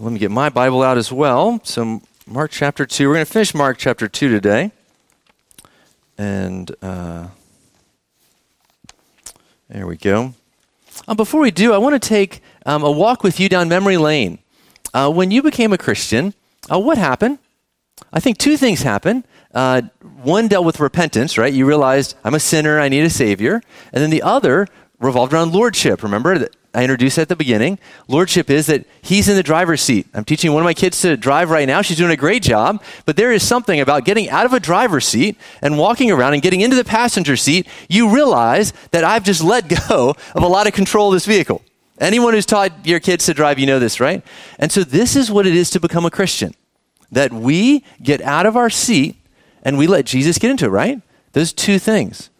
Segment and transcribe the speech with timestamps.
[0.00, 1.60] Let me get my Bible out as well.
[1.62, 3.06] So, Mark chapter 2.
[3.06, 4.72] We're going to finish Mark chapter 2 today.
[6.18, 7.28] And uh,
[9.68, 10.34] there we go.
[11.06, 13.96] Uh, before we do, I want to take um, a walk with you down memory
[13.96, 14.40] lane.
[14.92, 16.34] Uh, when you became a Christian,
[16.72, 17.38] uh, what happened?
[18.12, 19.22] I think two things happened.
[19.54, 19.82] Uh,
[20.24, 21.52] one dealt with repentance, right?
[21.52, 23.62] You realized I'm a sinner, I need a Savior.
[23.92, 24.66] And then the other
[24.98, 26.02] revolved around lordship.
[26.02, 27.78] Remember that I introduced at the beginning.
[28.08, 30.08] Lordship is that he's in the driver's seat.
[30.12, 31.82] I'm teaching one of my kids to drive right now.
[31.82, 32.82] She's doing a great job.
[33.06, 36.42] But there is something about getting out of a driver's seat and walking around and
[36.42, 37.68] getting into the passenger seat.
[37.88, 41.62] You realize that I've just let go of a lot of control of this vehicle.
[42.00, 44.24] Anyone who's taught your kids to drive, you know this, right?
[44.58, 46.54] And so this is what it is to become a Christian.
[47.12, 49.16] That we get out of our seat
[49.62, 51.00] and we let Jesus get into it, right?
[51.32, 52.30] Those two things.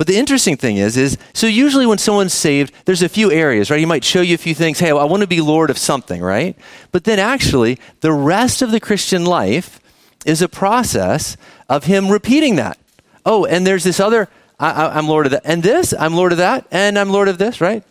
[0.00, 3.70] But the interesting thing is, is so usually when someone's saved, there's a few areas,
[3.70, 3.78] right?
[3.78, 4.78] He might show you a few things.
[4.78, 6.56] Hey, I want to be Lord of something, right?
[6.90, 9.78] But then actually, the rest of the Christian life
[10.24, 11.36] is a process
[11.68, 12.78] of him repeating that.
[13.26, 16.38] Oh, and there's this other, I, am Lord of that, and this, I'm Lord of
[16.38, 17.84] that, and I'm Lord of this, right?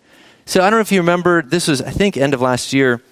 [0.47, 3.03] So I don't know if you remember, this was, I think, end of last year,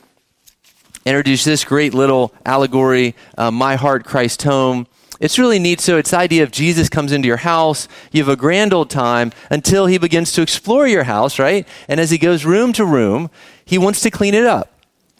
[1.05, 4.87] introduced this great little allegory, uh, My Heart, Christ's Home
[5.19, 5.81] it's really neat.
[5.81, 8.89] So it's the idea of Jesus comes into your house, you have a grand old
[8.89, 11.67] time until he begins to explore your house, right?
[11.87, 13.29] And as he goes room to room,
[13.65, 14.73] he wants to clean it up.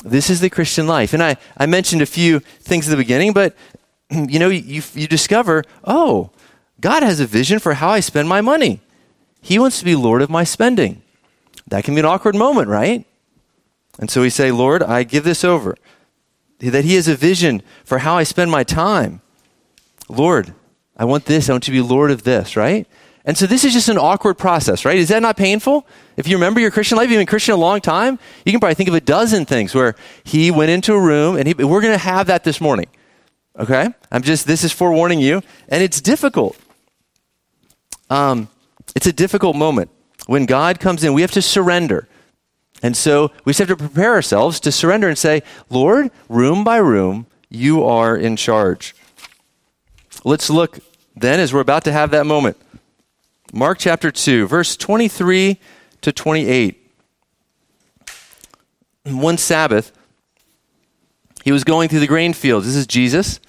[0.04, 1.14] This is the Christian life.
[1.14, 3.56] And I, I mentioned a few things at the beginning, but
[4.10, 6.30] you know, you, you discover, oh,
[6.80, 8.82] God has a vision for how I spend my money.
[9.42, 11.02] He wants to be Lord of my spending.
[11.68, 13.06] That can be an awkward moment, right?
[14.00, 15.76] And so we say, Lord, I give this over.
[16.60, 19.22] That He has a vision for how I spend my time.
[20.10, 20.54] Lord,
[20.96, 21.50] I want this.
[21.50, 22.88] I want you to be Lord of this, right?
[23.26, 24.98] And so this is just an awkward process, right?
[24.98, 25.86] Is that not painful?
[26.16, 28.76] If you remember your Christian life, you've been Christian a long time, you can probably
[28.76, 31.94] think of a dozen things where he went into a room and he, we're going
[31.94, 32.88] to have that this morning.
[33.60, 33.90] Okay?
[34.12, 35.42] I'm just, this is forewarning you.
[35.68, 36.58] And it's difficult.
[38.10, 38.48] Um,
[38.96, 39.90] it's a difficult moment.
[40.28, 42.08] When God comes in, we have to surrender.
[42.82, 46.78] And so we just have to prepare ourselves to surrender and say, Lord, room by
[46.78, 48.96] room, you are in charge.
[50.28, 50.80] Let's look
[51.16, 52.58] then as we're about to have that moment.
[53.54, 55.58] Mark chapter 2, verse 23
[56.02, 56.92] to 28.
[59.06, 59.94] One Sabbath,
[61.46, 62.66] he was going through the grain fields.
[62.66, 63.40] This is Jesus.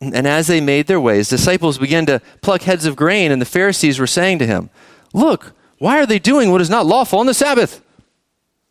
[0.00, 3.42] And as they made their way, his disciples began to pluck heads of grain, and
[3.42, 4.70] the Pharisees were saying to him,
[5.12, 7.84] Look, why are they doing what is not lawful on the Sabbath?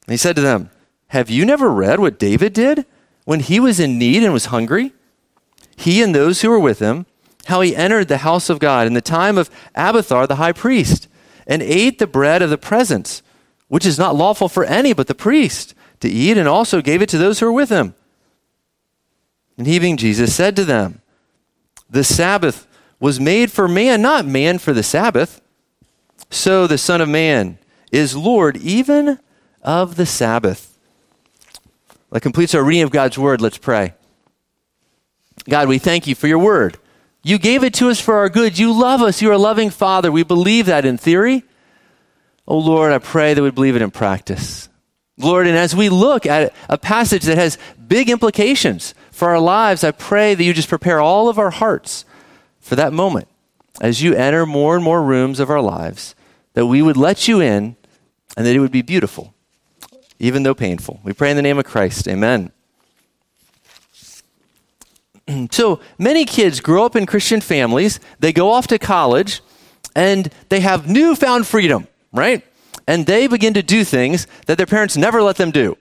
[0.07, 0.71] And he said to them,
[1.09, 2.83] Have you never read what David did
[3.25, 4.94] when he was in need and was hungry?
[5.75, 7.05] He and those who were with him,
[7.45, 11.07] how he entered the house of God in the time of Abiathar the high priest,
[11.45, 13.21] and ate the bread of the presence,
[13.67, 17.09] which is not lawful for any but the priest to eat, and also gave it
[17.09, 17.93] to those who were with him.
[19.57, 21.01] And he, being Jesus, said to them,
[21.89, 22.67] The Sabbath
[22.99, 25.41] was made for man, not man for the Sabbath.
[26.29, 27.57] So the Son of Man
[27.91, 29.19] is Lord even
[29.61, 30.77] of the Sabbath.
[32.11, 33.41] That completes our reading of God's word.
[33.41, 33.93] Let's pray.
[35.47, 36.77] God, we thank you for your word.
[37.23, 38.57] You gave it to us for our good.
[38.59, 39.21] You love us.
[39.21, 40.11] You're a loving Father.
[40.11, 41.43] We believe that in theory.
[42.47, 44.69] Oh, Lord, I pray that we believe it in practice.
[45.17, 47.57] Lord, and as we look at a passage that has
[47.87, 52.05] big implications for our lives, I pray that you just prepare all of our hearts
[52.59, 53.27] for that moment
[53.81, 56.15] as you enter more and more rooms of our lives,
[56.53, 57.75] that we would let you in
[58.37, 59.33] and that it would be beautiful,
[60.19, 60.99] even though painful.
[61.03, 62.07] We pray in the name of Christ.
[62.07, 62.51] Amen.
[65.51, 69.41] so many kids grow up in Christian families, they go off to college,
[69.95, 72.43] and they have newfound freedom, right?
[72.87, 75.77] And they begin to do things that their parents never let them do.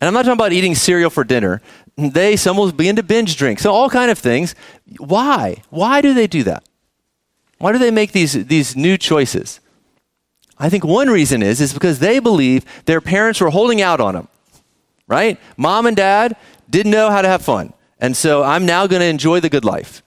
[0.00, 1.62] And I'm not talking about eating cereal for dinner.
[1.96, 3.60] They, some will begin to binge drink.
[3.60, 4.54] So all kind of things.
[4.98, 5.62] Why?
[5.70, 6.64] Why do they do that?
[7.58, 9.60] Why do they make these, these new choices?
[10.58, 14.14] I think one reason is, is because they believe their parents were holding out on
[14.14, 14.28] them,
[15.06, 15.38] right?
[15.56, 16.36] Mom and dad
[16.68, 17.72] didn't know how to have fun.
[18.04, 20.02] And so I'm now going to enjoy the good life,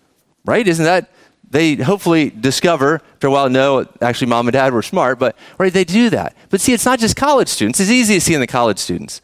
[0.46, 0.68] right?
[0.68, 1.10] Isn't that?
[1.50, 5.74] They hopefully discover after a while, no, actually, mom and dad were smart, but right,
[5.74, 6.38] they do that.
[6.52, 7.80] But see, it's not just college students.
[7.80, 9.20] It's easy to see in the college students.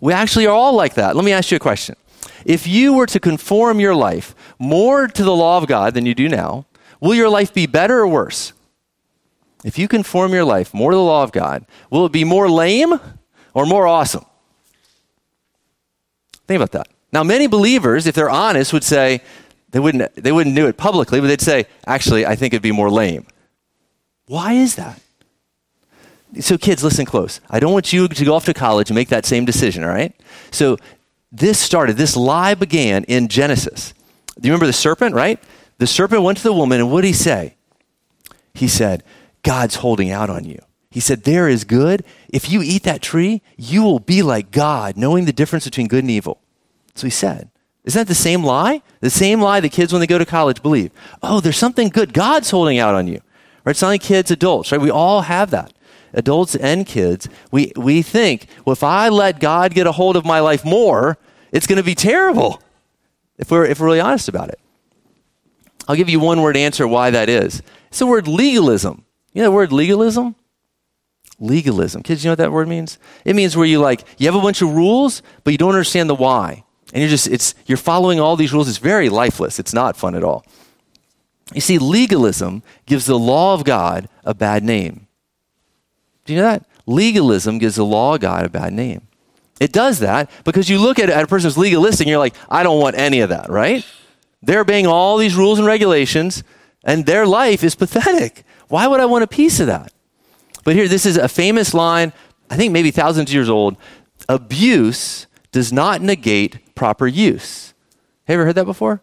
[0.00, 1.16] We actually are all like that.
[1.16, 1.96] Let me ask you a question.
[2.44, 6.14] If you were to conform your life more to the law of God than you
[6.14, 6.66] do now,
[7.00, 8.52] will your life be better or worse?
[9.64, 12.48] If you conform your life more to the law of God, will it be more
[12.48, 13.00] lame
[13.52, 14.26] or more awesome?
[16.46, 16.86] Think about that.
[17.12, 19.22] Now, many believers, if they're honest, would say
[19.70, 22.72] they wouldn't, they wouldn't do it publicly, but they'd say, actually, I think it'd be
[22.72, 23.26] more lame.
[24.26, 25.00] Why is that?
[26.40, 27.40] so kids, listen close.
[27.50, 29.90] I don't want you to go off to college and make that same decision, all
[29.90, 30.14] right?
[30.50, 30.78] So
[31.30, 33.92] this started, this lie began in Genesis.
[34.40, 35.38] Do you remember the serpent, right?
[35.78, 37.56] The serpent went to the woman, and what did he say?
[38.54, 39.02] He said,
[39.42, 40.60] God's holding out on you.
[40.90, 42.04] He said, There is good.
[42.28, 46.04] If you eat that tree, you will be like God, knowing the difference between good
[46.04, 46.41] and evil.
[46.94, 47.50] So he said.
[47.84, 48.82] Isn't that the same lie?
[49.00, 50.92] The same lie that kids, when they go to college, believe.
[51.22, 52.12] Oh, there's something good.
[52.12, 53.20] God's holding out on you.
[53.64, 53.72] Right?
[53.72, 54.80] It's not like kids, adults, right?
[54.80, 55.72] We all have that.
[56.12, 57.28] Adults and kids.
[57.50, 61.18] We, we think, well, if I let God get a hold of my life more,
[61.50, 62.62] it's going to be terrible.
[63.38, 64.60] If we're, if we're really honest about it.
[65.88, 67.62] I'll give you one word answer why that is.
[67.88, 69.04] It's the word legalism.
[69.32, 70.36] You know the word legalism?
[71.40, 72.02] Legalism.
[72.02, 72.98] Kids, you know what that word means?
[73.24, 76.08] It means where you like, you have a bunch of rules, but you don't understand
[76.08, 76.64] the why.
[76.92, 78.68] And you're just, it's, you're following all these rules.
[78.68, 79.58] It's very lifeless.
[79.58, 80.44] It's not fun at all.
[81.54, 85.06] You see, legalism gives the law of God a bad name.
[86.24, 86.66] Do you know that?
[86.86, 89.06] Legalism gives the law of God a bad name.
[89.60, 92.34] It does that because you look at, at a person who's legalistic and you're like,
[92.48, 93.86] I don't want any of that, right?
[94.42, 96.42] They're obeying all these rules and regulations,
[96.84, 98.44] and their life is pathetic.
[98.68, 99.92] Why would I want a piece of that?
[100.64, 102.12] But here, this is a famous line,
[102.50, 103.76] I think maybe thousands of years old.
[104.28, 107.74] Abuse does not negate proper use.
[108.24, 109.02] Have you ever heard that before?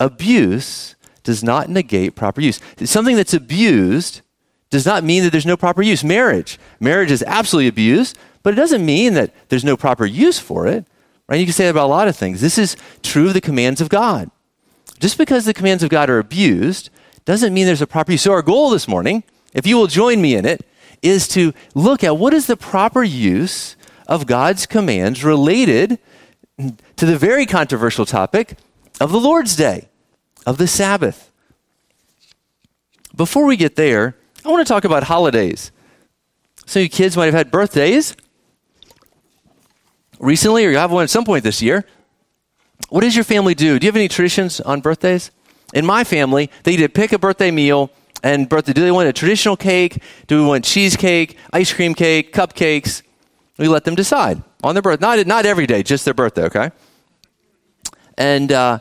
[0.00, 2.60] Abuse does not negate proper use.
[2.84, 4.22] Something that's abused
[4.70, 6.04] does not mean that there's no proper use.
[6.04, 6.58] Marriage.
[6.80, 10.84] Marriage is absolutely abused, but it doesn't mean that there's no proper use for it.
[11.28, 11.40] Right?
[11.40, 12.40] You can say that about a lot of things.
[12.40, 14.30] This is true of the commands of God.
[14.98, 16.90] Just because the commands of God are abused
[17.24, 18.22] doesn't mean there's a proper use.
[18.22, 19.22] So our goal this morning,
[19.52, 20.66] if you will join me in it,
[21.02, 23.76] is to look at what is the proper use
[24.06, 25.98] of God's commands related
[26.58, 28.56] to the very controversial topic
[29.00, 29.88] of the Lord's Day,
[30.46, 31.30] of the Sabbath.
[33.14, 35.70] Before we get there, I want to talk about holidays.
[36.66, 38.16] Some of you kids might have had birthdays
[40.18, 41.84] recently, or you have one at some point this year.
[42.90, 43.78] What does your family do?
[43.78, 45.30] Do you have any traditions on birthdays?
[45.74, 47.90] In my family, they either pick a birthday meal
[48.22, 48.72] and birthday.
[48.72, 50.02] Do they want a traditional cake?
[50.26, 53.02] Do we want cheesecake, ice cream cake, cupcakes?
[53.58, 55.04] We let them decide on their birthday.
[55.04, 56.70] Not, not every day, just their birthday, okay?
[58.16, 58.78] And, uh,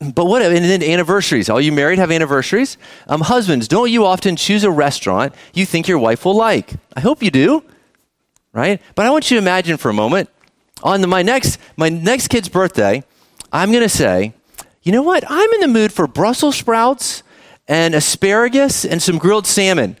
[0.00, 1.48] but what, and then anniversaries.
[1.48, 2.76] All you married have anniversaries.
[3.08, 6.74] Um, husbands, don't you often choose a restaurant you think your wife will like?
[6.94, 7.64] I hope you do,
[8.52, 8.82] right?
[8.94, 10.28] But I want you to imagine for a moment
[10.82, 13.04] on the, my next, my next kid's birthday,
[13.52, 14.34] I'm going to say,
[14.82, 15.24] you know what?
[15.28, 17.22] I'm in the mood for Brussels sprouts
[17.66, 19.96] and asparagus and some grilled salmon.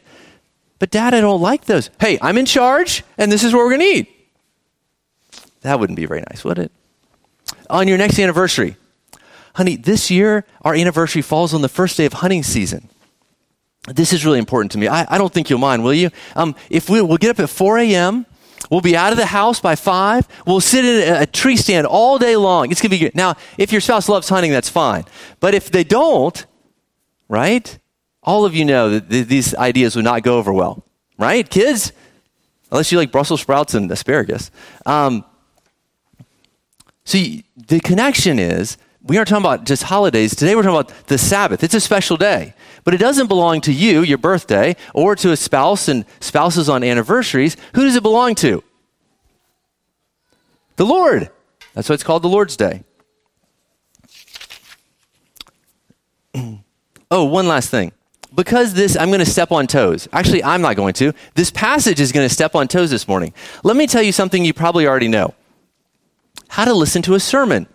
[0.78, 1.90] But dad, I don't like those.
[2.00, 4.15] Hey, I'm in charge and this is what we're going to eat.
[5.66, 6.70] That wouldn't be very nice, would it?
[7.68, 8.76] On your next anniversary,
[9.56, 12.88] honey, this year our anniversary falls on the first day of hunting season.
[13.88, 14.86] This is really important to me.
[14.86, 16.10] I, I don't think you'll mind, will you?
[16.36, 18.26] Um, if we, we'll get up at 4 a.m.,
[18.70, 20.26] We'll be out of the house by five.
[20.44, 22.72] We'll sit in a, tree stand all day long.
[22.72, 23.14] It's going to be good.
[23.14, 25.04] Now, if your spouse loves hunting, that's fine.
[25.38, 26.44] But if they don't,
[27.28, 27.78] right?
[28.24, 30.84] All of you know that th- these ideas would not go over well,
[31.16, 31.48] right?
[31.48, 31.92] Kids,
[32.72, 34.50] unless you like Brussels sprouts and asparagus.
[34.84, 35.24] Um,
[37.06, 40.34] see, the connection is we aren't talking about just holidays.
[40.34, 41.64] Today we're talking about the Sabbath.
[41.64, 42.54] It's a special day,
[42.84, 46.84] but it doesn't belong to you, your birthday, or to a spouse and spouses on
[46.84, 47.56] anniversaries.
[47.74, 48.62] Who does it belong to?
[50.74, 51.30] The Lord.
[51.72, 52.82] That's why it's called the Lord's Day.
[57.10, 57.92] oh, one last thing.
[58.34, 60.08] Because this, I'm going to step on toes.
[60.12, 61.12] Actually, I'm not going to.
[61.34, 63.32] This passage is going to step on toes this morning.
[63.62, 65.34] Let me tell you something you probably already know
[66.48, 67.66] how to listen to a sermon.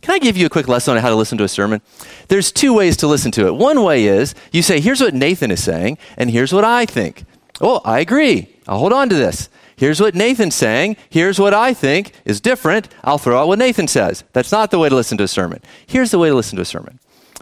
[0.00, 1.82] Can I give you a quick lesson on how to listen to a sermon?
[2.28, 3.54] There's two ways to listen to it.
[3.54, 7.24] One way is you say, here's what Nathan is saying, and here's what I think.
[7.60, 8.56] Oh, I agree.
[8.66, 9.48] I'll hold on to this.
[9.76, 10.96] Here's what Nathan's saying.
[11.08, 12.88] Here's what I think is different.
[13.02, 14.24] I'll throw out what Nathan says.
[14.32, 15.60] That's not the way to listen to a sermon.
[15.86, 16.98] Here's the way to listen to a sermon.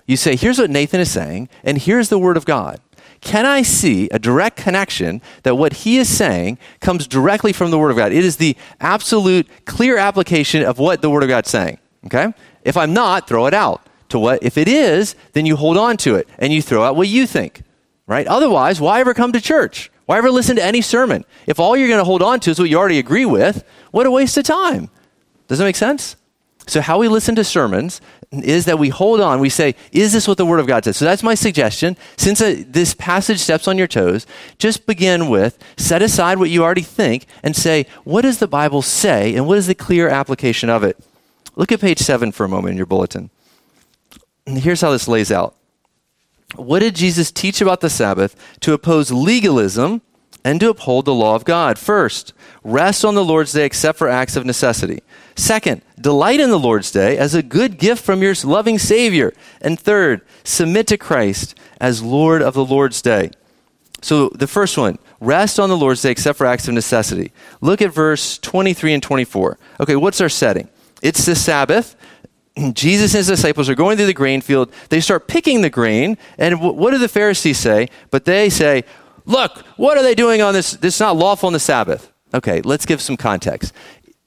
[0.07, 2.80] You say, here's what Nathan is saying, and here's the word of God.
[3.21, 7.79] Can I see a direct connection that what he is saying comes directly from the
[7.79, 8.13] word of God?
[8.13, 11.79] It is the absolute clear application of what the word of God's saying.
[12.07, 12.33] Okay?
[12.63, 13.85] If I'm not, throw it out.
[14.11, 14.43] To what?
[14.43, 17.27] If it is, then you hold on to it and you throw out what you
[17.27, 17.63] think.
[18.07, 18.27] Right?
[18.27, 19.91] Otherwise, why ever come to church?
[20.07, 21.27] Why ever listen to any sermon?
[21.47, 24.07] If all you're going to hold on to is what you already agree with, what
[24.07, 24.89] a waste of time.
[25.47, 26.17] Does that make sense?
[26.69, 29.41] So, how we listen to sermons is that we hold on.
[29.41, 30.99] We say, Is this what the Word of God says?
[30.99, 31.97] So, that's my suggestion.
[32.17, 34.27] Since uh, this passage steps on your toes,
[34.59, 38.83] just begin with set aside what you already think and say, What does the Bible
[38.83, 39.35] say?
[39.35, 40.99] And what is the clear application of it?
[41.57, 43.31] Look at page seven for a moment in your bulletin.
[44.47, 45.55] And here's how this lays out.
[46.55, 50.03] What did Jesus teach about the Sabbath to oppose legalism
[50.45, 51.79] and to uphold the law of God.
[51.79, 52.33] First,
[52.65, 55.03] rest on the Lord's day except for acts of necessity.
[55.38, 59.33] Second, delight in the Lord's day as a good gift from your loving Savior.
[59.61, 63.30] And third, submit to Christ as Lord of the Lord's day.
[64.02, 67.30] So the first one, rest on the Lord's day except for acts of necessity.
[67.61, 69.59] Look at verse 23 and 24.
[69.78, 70.68] Okay, what's our setting?
[71.02, 71.95] It's the Sabbath.
[72.73, 74.73] Jesus and his disciples are going through the grain field.
[74.88, 76.18] They start picking the grain.
[76.37, 77.90] And what do the Pharisees say?
[78.11, 78.83] But they say,
[79.25, 80.73] Look, what are they doing on this?
[80.73, 82.11] This is not lawful on the Sabbath.
[82.35, 83.73] Okay, let's give some context.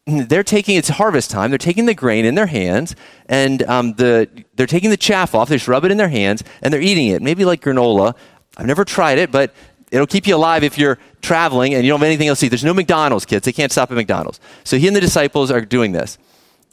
[0.08, 1.52] They're taking it's harvest time.
[1.52, 2.96] They're taking the grain in their hands,
[3.28, 5.50] and um, the they're taking the chaff off.
[5.50, 7.22] They just rub it in their hands, and they're eating it.
[7.22, 8.16] Maybe like granola.
[8.58, 9.54] I've never tried it, but
[9.92, 12.50] it'll keep you alive if you're traveling and you don't have anything else to eat.
[12.50, 13.46] There's no McDonald's, kids.
[13.46, 14.40] They can't stop at McDonald's.
[14.64, 16.18] So he and the disciples are doing this.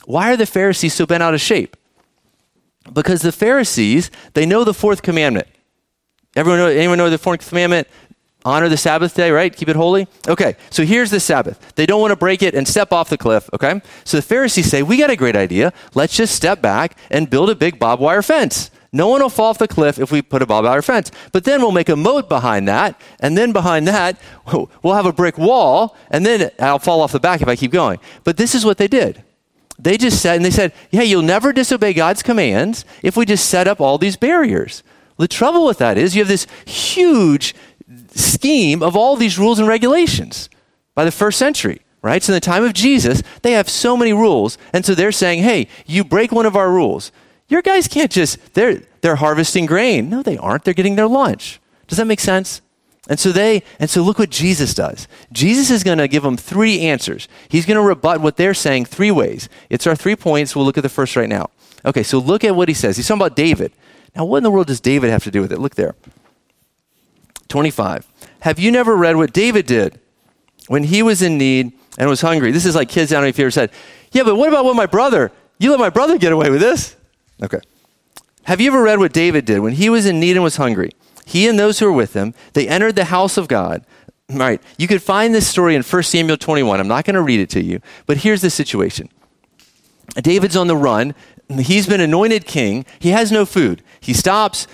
[0.06, 1.76] Why are the Pharisees so bent out of shape?
[2.92, 5.46] Because the Pharisees, they know the fourth commandment.
[6.34, 7.88] Everyone know, anyone know the fourth commandment?
[8.48, 9.54] Honor the Sabbath day, right?
[9.54, 10.08] Keep it holy.
[10.26, 11.74] Okay, so here's the Sabbath.
[11.74, 13.82] They don't want to break it and step off the cliff, okay?
[14.04, 15.70] So the Pharisees say, We got a great idea.
[15.94, 18.70] Let's just step back and build a big barbed wire fence.
[18.90, 21.10] No one will fall off the cliff if we put a barbed wire fence.
[21.30, 24.18] But then we'll make a moat behind that, and then behind that,
[24.82, 27.70] we'll have a brick wall, and then I'll fall off the back if I keep
[27.70, 27.98] going.
[28.24, 29.22] But this is what they did.
[29.78, 33.50] They just said, and they said, Yeah, you'll never disobey God's commands if we just
[33.50, 34.82] set up all these barriers.
[35.18, 37.54] The trouble with that is you have this huge
[38.18, 40.48] scheme of all these rules and regulations
[40.94, 42.22] by the first century, right?
[42.22, 44.58] So in the time of Jesus, they have so many rules.
[44.72, 47.12] And so they're saying, hey, you break one of our rules.
[47.48, 50.10] Your guys can't just, they're, they're harvesting grain.
[50.10, 50.64] No, they aren't.
[50.64, 51.60] They're getting their lunch.
[51.86, 52.60] Does that make sense?
[53.08, 55.08] And so they, and so look what Jesus does.
[55.32, 57.26] Jesus is going to give them three answers.
[57.48, 59.48] He's going to rebut what they're saying three ways.
[59.70, 60.54] It's our three points.
[60.54, 61.50] We'll look at the first right now.
[61.86, 62.96] Okay, so look at what he says.
[62.96, 63.72] He's talking about David.
[64.14, 65.58] Now, what in the world does David have to do with it?
[65.58, 65.94] Look there.
[67.48, 68.06] 25.
[68.40, 70.00] Have you never read what David did
[70.68, 72.52] when he was in need and was hungry?
[72.52, 73.70] This is like kids, I don't know if you ever said,
[74.12, 75.32] Yeah, but what about what my brother?
[75.58, 76.96] You let my brother get away with this?
[77.42, 77.60] Okay.
[78.44, 80.92] Have you ever read what David did when he was in need and was hungry?
[81.26, 83.84] He and those who were with him, they entered the house of God.
[84.30, 84.62] All right.
[84.78, 86.80] You could find this story in 1 Samuel 21.
[86.80, 89.10] I'm not going to read it to you, but here's the situation.
[90.16, 91.14] David's on the run.
[91.50, 92.86] He's been anointed king.
[92.98, 93.82] He has no food.
[94.00, 94.66] He stops.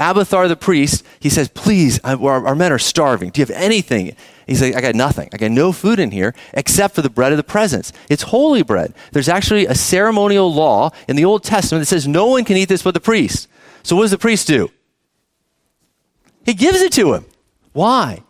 [0.00, 3.30] Abiathar the priest, he says, Please, I, our, our, men are starving.
[3.30, 4.16] Do you have anything?
[4.46, 5.28] He's like, I got nothing.
[5.32, 7.92] I got no food in here except for the bread of the presence.
[8.08, 8.94] It's holy bread.
[9.12, 12.70] There's actually a ceremonial law in the Old Testament that says no one can eat
[12.70, 13.48] this but the priest.
[13.82, 14.70] So what does the priest do?
[16.44, 17.26] He gives it to him.
[17.72, 18.22] Why?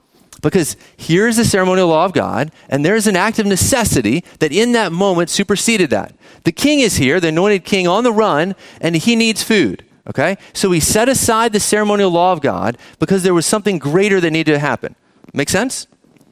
[0.43, 4.73] Because here's the ceremonial law of God, and there's an act of necessity that in
[4.73, 6.15] that moment superseded that.
[6.45, 9.85] The king is here, the anointed king on the run, and he needs food.
[10.09, 10.37] Okay?
[10.53, 14.31] So he set aside the ceremonial law of God because there was something greater that
[14.31, 14.95] needed to happen.
[15.33, 15.87] Make sense?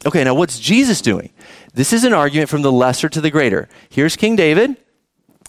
[0.06, 1.30] Okay, now what's Jesus doing?
[1.72, 3.68] This is an argument from the lesser to the greater.
[3.88, 4.76] Here's King David.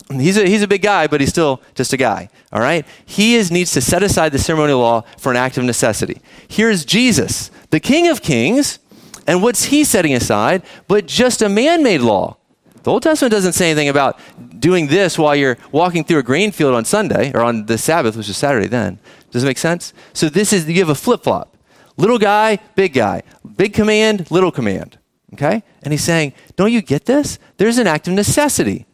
[0.10, 2.30] He's a, he's a big guy, but he's still just a guy.
[2.52, 2.86] All right?
[3.06, 6.22] He is, needs to set aside the ceremonial law for an act of necessity.
[6.48, 8.80] Here's Jesus, the King of Kings.
[9.28, 12.38] And what's he setting aside but just a man made law?
[12.86, 14.20] The Old Testament doesn't say anything about
[14.60, 18.16] doing this while you're walking through a grain field on Sunday or on the Sabbath,
[18.16, 19.00] which is Saturday then.
[19.32, 19.92] Does it make sense?
[20.14, 21.58] So this is, you have a flip flop.
[21.98, 23.24] Little guy, big guy.
[23.58, 25.00] Big command, little command.
[25.34, 25.64] Okay?
[25.82, 27.40] And he's saying, don't you get this?
[27.58, 28.86] There's an act of necessity.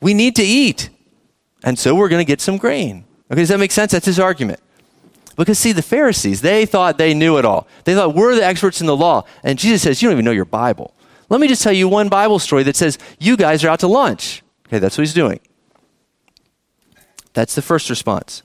[0.00, 0.90] We need to eat.
[1.62, 3.04] And so we're going to get some grain.
[3.30, 3.92] Okay, does that make sense?
[3.92, 4.58] That's his argument.
[5.36, 7.68] Because see, the Pharisees, they thought they knew it all.
[7.84, 9.22] They thought we're the experts in the law.
[9.44, 10.94] And Jesus says, you don't even know your Bible.
[11.30, 13.86] Let me just tell you one Bible story that says, You guys are out to
[13.86, 14.42] lunch.
[14.66, 15.40] Okay, that's what he's doing.
[17.32, 18.42] That's the first response.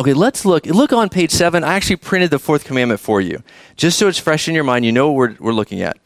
[0.00, 0.66] Okay, let's look.
[0.66, 1.64] Look on page seven.
[1.64, 3.42] I actually printed the fourth commandment for you,
[3.76, 4.84] just so it's fresh in your mind.
[4.84, 5.98] You know what we're, we're looking at.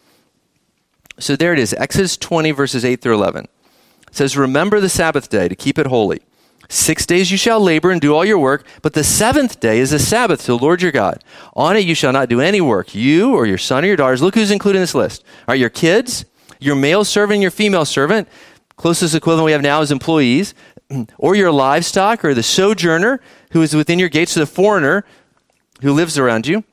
[1.19, 3.45] So there it is Exodus 20, verses 8 through 11.
[3.45, 6.23] It says, Remember the Sabbath day to keep it holy.
[6.73, 9.93] Six days you shall labor and do all your work, but the seventh day is
[9.93, 11.23] a Sabbath to the Lord your God.
[11.53, 14.23] On it you shall not do any work, you or your son or your daughters.
[14.23, 15.23] Look who's included in this list.
[15.47, 16.25] Are your kids,
[16.61, 18.27] your male servant, and your female servant.
[18.77, 20.55] Closest equivalent we have now is employees,
[21.19, 25.05] or your livestock, or the sojourner who is within your gates, so the foreigner
[25.83, 26.65] who lives around you.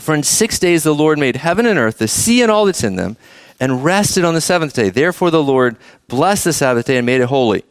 [0.00, 2.82] For in six days the Lord made heaven and earth, the sea and all that's
[2.82, 3.16] in them,
[3.60, 4.90] and rested on the seventh day.
[4.90, 5.76] Therefore the Lord
[6.08, 7.62] blessed the Sabbath day and made it holy.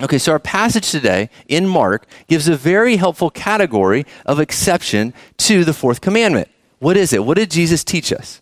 [0.00, 5.64] Okay, so our passage today in Mark gives a very helpful category of exception to
[5.64, 6.48] the fourth commandment.
[6.78, 7.24] What is it?
[7.24, 8.40] What did Jesus teach us?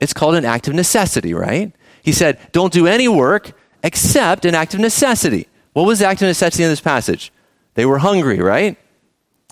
[0.00, 1.72] It's called an act of necessity, right?
[2.02, 5.48] He said, don't do any work except an act of necessity.
[5.72, 7.32] What was the act of necessity in this passage?
[7.74, 8.78] They were hungry, right?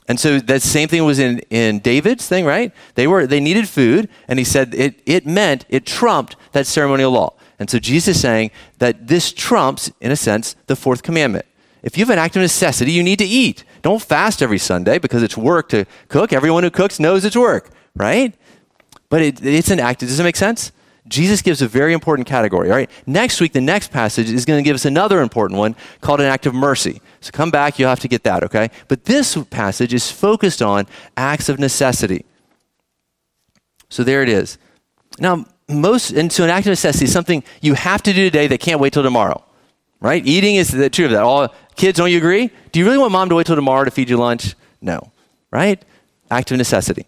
[0.09, 2.73] And so that same thing was in, in David's thing, right?
[2.95, 7.11] They were they needed food, and he said it, it meant it trumped that ceremonial
[7.11, 7.35] law.
[7.59, 11.45] And so Jesus is saying that this trumps, in a sense, the fourth commandment.
[11.83, 13.65] If you have an act of necessity, you need to eat.
[13.83, 16.33] Don't fast every Sunday because it's work to cook.
[16.33, 18.35] Everyone who cooks knows it's work, right?
[19.09, 20.01] But it, it's an act.
[20.01, 20.73] Does it make sense?
[21.07, 22.71] Jesus gives a very important category.
[22.71, 22.91] All right.
[23.07, 26.27] Next week, the next passage is going to give us another important one called an
[26.27, 27.01] act of mercy.
[27.21, 28.71] So come back, you'll have to get that, okay?
[28.89, 30.87] But this passage is focused on
[31.17, 32.27] acts of necessity.
[33.89, 34.59] So there it is.
[35.19, 38.47] Now, most, and so an act of necessity is something you have to do today
[38.47, 39.45] that can't wait till tomorrow,
[40.01, 40.25] right?
[40.27, 41.23] Eating is the truth of that.
[41.23, 42.51] All kids, don't you agree?
[42.73, 44.55] Do you really want mom to wait till tomorrow to feed you lunch?
[44.81, 45.13] No,
[45.51, 45.83] right?
[46.31, 47.07] Act of necessity.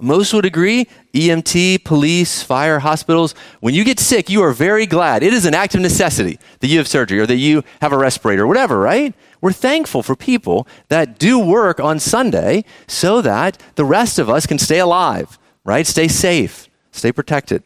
[0.00, 3.34] Most would agree EMT, police, fire, hospitals.
[3.60, 5.22] When you get sick, you are very glad.
[5.22, 7.98] It is an act of necessity that you have surgery or that you have a
[7.98, 9.14] respirator or whatever, right?
[9.40, 14.46] We're thankful for people that do work on Sunday so that the rest of us
[14.46, 15.86] can stay alive, right?
[15.86, 16.65] Stay safe,
[16.96, 17.62] stay protected.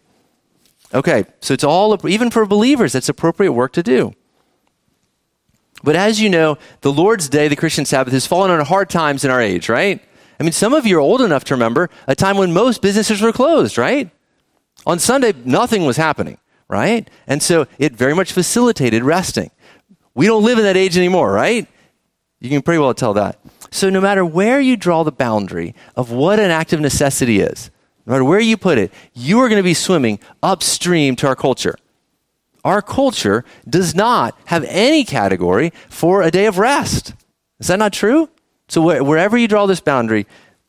[0.92, 4.12] Okay, so it's all, even for believers, that's appropriate work to do.
[5.82, 9.25] But as you know, the Lord's Day, the Christian Sabbath, has fallen on hard times
[9.25, 10.02] in our age, right?
[10.38, 13.22] I mean, some of you are old enough to remember a time when most businesses
[13.22, 14.10] were closed, right?
[14.87, 17.08] On Sunday, nothing was happening, right?
[17.26, 19.50] And so it very much facilitated resting.
[20.14, 21.66] We don't live in that age anymore, right?
[22.40, 23.38] You can pretty well tell that.
[23.70, 27.70] So no matter where you draw the boundary of what an act of necessity is,
[28.07, 31.37] no matter where you put it, you are going to be swimming upstream to our
[31.37, 31.76] culture.
[32.64, 37.14] Our culture does not have any category for a day of rest.
[37.59, 38.28] Is that not true?
[38.69, 40.26] So wh- wherever you draw this boundary,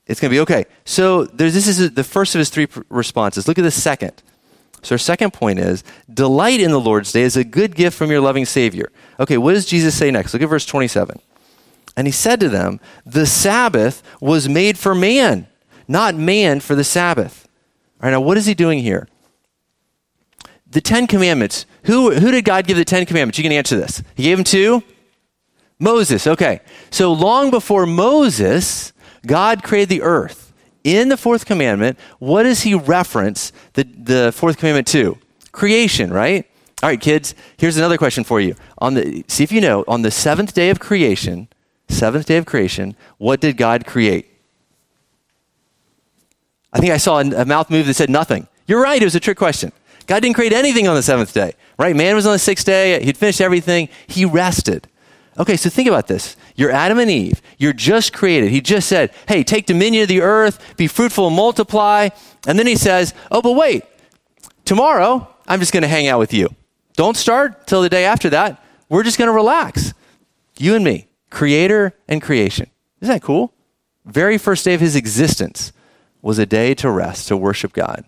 [0.08, 0.66] it's going to be okay.
[0.86, 3.48] So this is the first of his three pr- responses.
[3.48, 4.22] Look at the second.
[4.82, 8.10] So our second point is delight in the Lord's day is a good gift from
[8.10, 8.92] your loving Savior.
[9.20, 10.34] Okay, what does Jesus say next?
[10.34, 11.20] Look at verse 27.
[11.96, 15.48] And he said to them, The Sabbath was made for man,
[15.88, 17.48] not man for the Sabbath.
[18.02, 19.08] All right, now what is he doing here?
[20.70, 21.66] The Ten Commandments.
[21.84, 23.38] Who, who did God give the Ten Commandments?
[23.38, 24.02] You can answer this.
[24.16, 24.84] He gave them to
[25.80, 26.62] Moses, okay.
[26.92, 28.94] So long before Moses,
[29.26, 30.54] God created the earth.
[30.84, 35.18] In the fourth commandment, what does he reference the, the fourth commandment to?
[35.52, 36.48] Creation, right?
[36.82, 38.56] All right, kids, here's another question for you.
[38.80, 41.48] On the, see if you know, on the seventh day of creation,
[41.88, 44.31] seventh day of creation, what did God create?
[46.74, 48.48] I think I saw a mouth move that said nothing.
[48.68, 49.72] You're right, it was a trick question.
[50.08, 51.96] God didn't create anything on the seventh day, right?
[51.96, 54.88] Man was on the sixth day, he'd finished everything, he rested.
[55.38, 56.36] Okay, so think about this.
[56.56, 57.42] You're Adam and Eve.
[57.58, 58.52] You're just created.
[58.52, 62.10] He just said, hey, take dominion of the earth, be fruitful and multiply.
[62.48, 63.86] And then he says, oh, but wait,
[64.66, 66.54] tomorrow I'm just going to hang out with you.
[66.98, 68.62] Don't start till the day after that.
[68.90, 69.94] We're just going to relax.
[70.58, 72.70] You and me, creator and creation.
[73.00, 73.54] Isn't that cool?
[74.06, 75.72] Very first day of his existence
[76.22, 78.06] was a day to rest, to worship God.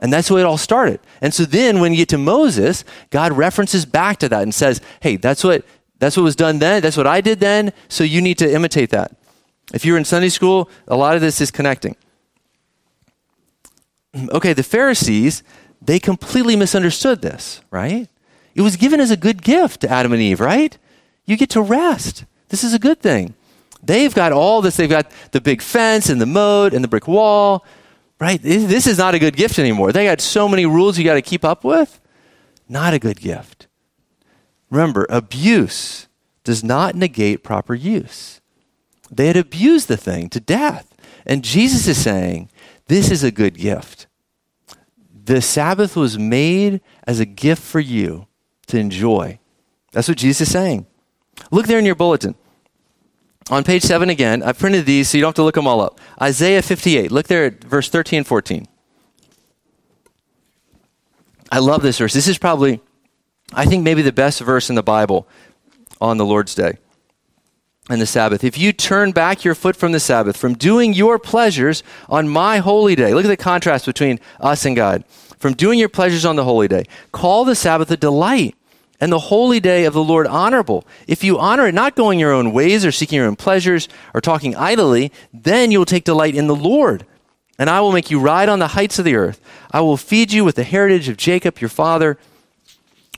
[0.00, 0.98] And that's way it all started.
[1.20, 4.80] And so then when you get to Moses, God references back to that and says,
[5.00, 5.64] hey, that's what
[6.00, 6.82] that's what was done then.
[6.82, 7.72] That's what I did then.
[7.88, 9.14] So you need to imitate that.
[9.72, 11.96] If you're in Sunday school, a lot of this is connecting.
[14.30, 15.42] Okay, the Pharisees,
[15.80, 18.08] they completely misunderstood this, right?
[18.54, 20.76] It was given as a good gift to Adam and Eve, right?
[21.24, 22.26] You get to rest.
[22.50, 23.32] This is a good thing.
[23.82, 24.76] They've got all this.
[24.76, 27.66] They've got the big fence and the moat and the brick wall,
[28.20, 28.40] right?
[28.40, 29.92] This is not a good gift anymore.
[29.92, 32.00] They got so many rules you got to keep up with.
[32.68, 33.66] Not a good gift.
[34.70, 36.06] Remember, abuse
[36.44, 38.40] does not negate proper use.
[39.10, 40.94] They had abused the thing to death.
[41.26, 42.50] And Jesus is saying,
[42.86, 44.06] this is a good gift.
[45.24, 48.26] The Sabbath was made as a gift for you
[48.68, 49.38] to enjoy.
[49.92, 50.86] That's what Jesus is saying.
[51.50, 52.34] Look there in your bulletin.
[53.50, 55.80] On page 7 again, I've printed these so you don't have to look them all
[55.80, 56.00] up.
[56.20, 57.10] Isaiah 58.
[57.10, 58.68] Look there at verse 13 and 14.
[61.50, 62.14] I love this verse.
[62.14, 62.80] This is probably
[63.54, 65.28] I think maybe the best verse in the Bible
[66.00, 66.78] on the Lord's Day
[67.90, 68.44] and the Sabbath.
[68.44, 72.58] If you turn back your foot from the Sabbath, from doing your pleasures on my
[72.58, 75.04] holy day, look at the contrast between us and God.
[75.38, 78.54] From doing your pleasures on the holy day, call the Sabbath a delight
[79.02, 80.86] and the holy day of the Lord honorable.
[81.08, 84.20] If you honor it, not going your own ways or seeking your own pleasures or
[84.20, 87.04] talking idly, then you will take delight in the Lord.
[87.58, 89.40] And I will make you ride on the heights of the earth.
[89.72, 92.16] I will feed you with the heritage of Jacob your father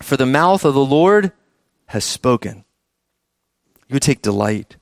[0.03, 1.33] for the mouth of the Lord
[1.89, 2.65] has spoken.
[3.87, 4.77] You take delight.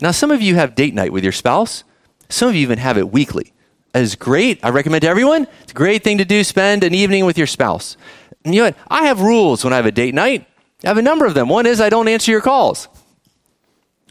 [0.00, 1.84] Now, some of you have date night with your spouse.
[2.30, 3.52] Some of you even have it weekly.
[3.92, 4.58] That is great.
[4.64, 5.46] I recommend to everyone.
[5.62, 6.42] It's a great thing to do.
[6.42, 7.96] Spend an evening with your spouse.
[8.44, 8.76] You know what?
[8.88, 10.46] I have rules when I have a date night.
[10.84, 11.48] I have a number of them.
[11.48, 12.88] One is I don't answer your calls.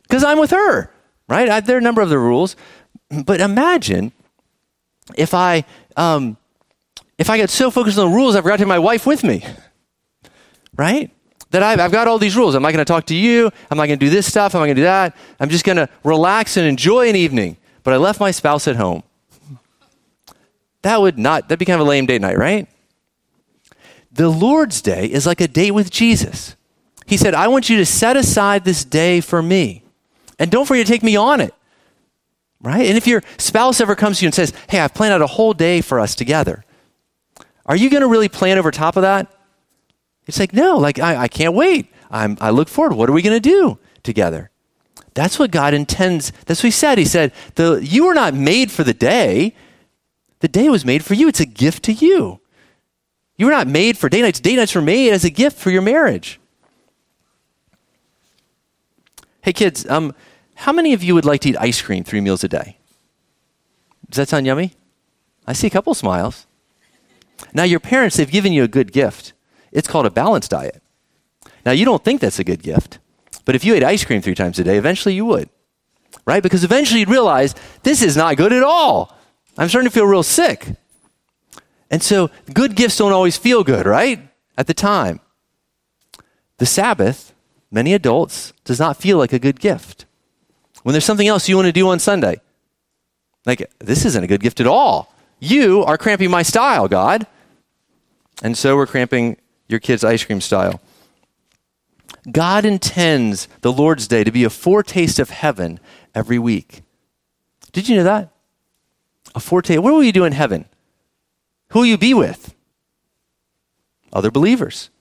[0.04, 0.92] because I'm with her,
[1.28, 1.50] right?
[1.50, 2.56] I, there are a number of the rules.
[3.26, 4.12] But imagine
[5.16, 5.66] if I,
[5.98, 6.38] um,
[7.18, 9.24] if I get so focused on the rules, I forgot to have my wife with
[9.24, 9.46] me,
[10.76, 11.12] right?
[11.52, 12.56] That I've, I've got all these rules.
[12.56, 13.52] I'm not going to talk to you.
[13.70, 14.56] I'm not going to do this stuff.
[14.56, 15.16] I'm not going to do that.
[15.40, 17.58] I'm just going to relax and enjoy an evening.
[17.84, 19.04] But I left my spouse at home.
[20.82, 22.68] That would not, that'd be kind of a lame date night, right?
[24.14, 26.56] The Lord's Day is like a date with Jesus.
[27.06, 29.84] He said, I want you to set aside this day for me.
[30.40, 31.54] And don't forget to take me on it.
[32.62, 32.86] Right?
[32.86, 35.28] And if your spouse ever comes to you and says, Hey, I've planned out a
[35.28, 36.64] whole day for us together,
[37.66, 39.28] are you going to really plan over top of that?
[40.28, 41.88] It's like, no, like, I, I can't wait.
[42.10, 42.96] I'm, I look forward.
[42.96, 44.50] What are we going to do together?
[45.14, 46.32] That's what God intends.
[46.46, 46.98] That's what He said.
[46.98, 49.56] He said, the, You were not made for the day,
[50.40, 51.28] the day was made for you.
[51.28, 52.40] It's a gift to you.
[53.44, 54.40] You were not made for day nights.
[54.40, 56.40] Day nights were made as a gift for your marriage.
[59.42, 60.16] Hey, kids, um,
[60.56, 62.78] how many of you would like to eat ice cream three meals a day?
[64.10, 64.72] Does that sound yummy?
[65.46, 66.48] I see a couple smiles.
[67.54, 69.34] Now, your parents, they've given you a good gift.
[69.74, 70.82] It's called a balanced diet.
[71.66, 73.00] Now, you don't think that's a good gift,
[73.44, 75.50] but if you ate ice cream three times a day, eventually you would,
[76.26, 76.42] right?
[76.42, 79.14] Because eventually you'd realize this is not good at all.
[79.58, 80.78] I'm starting to feel real sick.
[81.94, 84.28] And so, good gifts don't always feel good, right?
[84.58, 85.20] At the time.
[86.58, 87.36] The Sabbath,
[87.70, 90.08] many adults, does not feel like a good gift.
[90.82, 92.42] When there's something else you want to do on Sunday,
[93.46, 95.14] like, this isn't a good gift at all.
[95.40, 97.28] You are cramping my style, God.
[98.42, 99.38] And so we're cramping
[99.70, 100.82] your kids' ice cream style.
[102.32, 105.80] God intends the Lord's Day to be a foretaste of heaven
[106.16, 106.82] every week.
[107.72, 108.34] Did you know that?
[109.36, 109.84] A foretaste.
[109.84, 110.66] What will you do in heaven?
[111.74, 112.54] Who will you be with?
[114.14, 114.92] Other believers.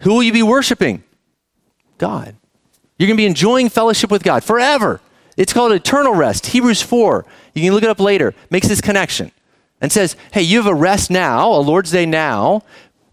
[0.00, 1.02] Who will you be worshiping?
[1.96, 2.36] God.
[2.98, 5.00] You're going to be enjoying fellowship with God forever.
[5.38, 6.46] It's called eternal rest.
[6.46, 9.32] Hebrews 4, you can look it up later, makes this connection
[9.80, 12.62] and says, hey, you have a rest now, a Lord's Day now,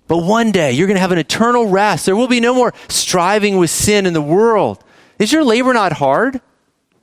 [0.07, 2.05] but one day you're going to have an eternal rest.
[2.05, 4.83] There will be no more striving with sin in the world.
[5.19, 6.41] Is your labor not hard?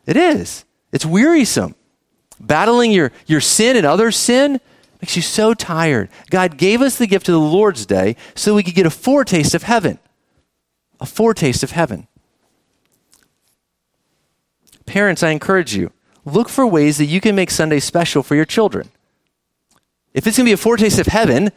[0.04, 0.66] It is.
[0.92, 1.74] It's wearisome.
[2.38, 4.60] Battling your, your sin and other sin
[5.02, 6.08] makes you so tired.
[6.30, 9.54] God gave us the gift of the Lord's Day so we could get a foretaste
[9.54, 9.98] of heaven.
[11.00, 12.06] A foretaste of heaven.
[14.86, 15.92] Parents, I encourage you
[16.24, 18.88] look for ways that you can make Sunday special for your children.
[20.14, 21.50] If it's going to be a foretaste of heaven,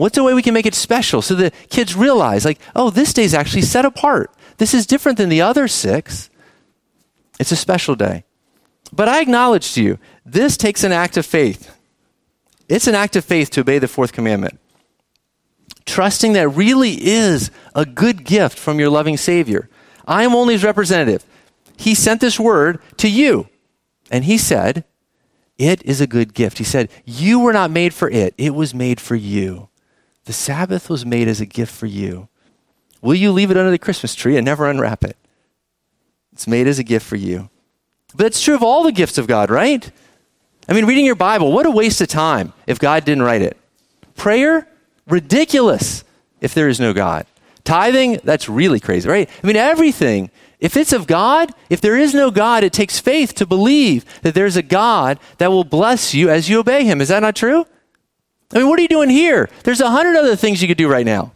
[0.00, 3.12] What's a way we can make it special so the kids realize, like, oh, this
[3.12, 4.32] day's actually set apart.
[4.56, 6.30] This is different than the other six.
[7.38, 8.24] It's a special day.
[8.94, 11.76] But I acknowledge to you, this takes an act of faith.
[12.70, 14.60] It's an act of faith to obey the fourth commandment.
[15.86, 19.68] Trusting that really is a good gift from your loving Savior.
[20.06, 21.24] I am only his representative.
[21.76, 23.48] He sent this word to you.
[24.08, 24.84] And he said,
[25.58, 26.58] It is a good gift.
[26.58, 29.68] He said, You were not made for it, it was made for you.
[30.26, 32.28] The Sabbath was made as a gift for you.
[33.02, 35.16] Will you leave it under the Christmas tree and never unwrap it?
[36.32, 37.50] It's made as a gift for you.
[38.14, 39.90] But it's true of all the gifts of God, right?
[40.70, 43.56] I mean, reading your Bible, what a waste of time if God didn't write it.
[44.14, 44.68] Prayer,
[45.08, 46.04] ridiculous
[46.40, 47.26] if there is no God.
[47.64, 49.28] Tithing, that's really crazy, right?
[49.42, 50.30] I mean, everything.
[50.60, 54.34] If it's of God, if there is no God, it takes faith to believe that
[54.34, 57.00] there's a God that will bless you as you obey Him.
[57.00, 57.66] Is that not true?
[58.54, 59.48] I mean, what are you doing here?
[59.64, 61.32] There's a hundred other things you could do right now,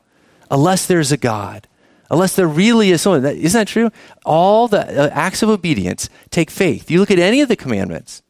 [0.50, 1.66] unless there's a God,
[2.10, 3.22] unless there really is someone.
[3.22, 3.90] That, isn't that true?
[4.24, 6.90] All the uh, acts of obedience take faith.
[6.90, 8.22] You look at any of the commandments,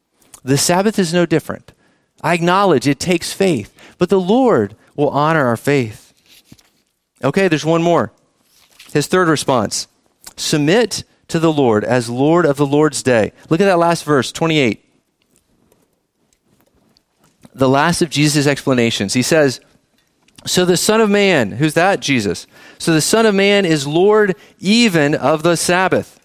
[0.45, 1.73] the Sabbath is no different.
[2.21, 6.13] I acknowledge it takes faith, but the Lord will honor our faith.
[7.23, 8.13] Okay, there's one more.
[8.93, 9.87] His third response
[10.37, 13.33] submit to the Lord as Lord of the Lord's day.
[13.49, 14.85] Look at that last verse, 28
[17.55, 19.13] the last of Jesus' explanations.
[19.13, 19.61] He says,
[20.45, 22.01] So the Son of Man, who's that?
[22.01, 22.45] Jesus.
[22.77, 26.19] So the Son of Man is Lord even of the Sabbath.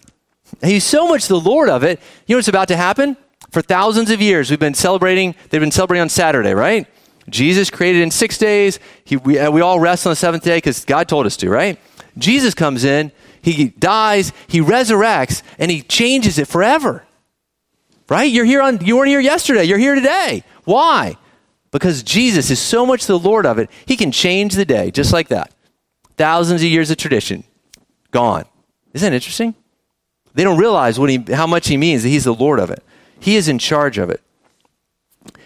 [0.61, 1.99] He's so much the Lord of it.
[2.27, 3.15] You know what's about to happen?
[3.51, 6.87] For thousands of years, we've been celebrating, they've been celebrating on Saturday, right?
[7.29, 8.79] Jesus created in six days.
[9.03, 11.49] He, we, uh, we all rest on the seventh day because God told us to,
[11.49, 11.77] right?
[12.17, 13.11] Jesus comes in,
[13.41, 17.03] he dies, he resurrects, and he changes it forever.
[18.09, 18.31] Right?
[18.31, 20.43] You're here on you weren't here yesterday, you're here today.
[20.63, 21.17] Why?
[21.71, 25.13] Because Jesus is so much the Lord of it, he can change the day just
[25.13, 25.53] like that.
[26.17, 27.45] Thousands of years of tradition
[28.11, 28.45] gone.
[28.93, 29.55] Isn't that interesting?
[30.33, 32.83] They don't realize what he, how much he means that he's the Lord of it.
[33.21, 34.21] He is in charge of it.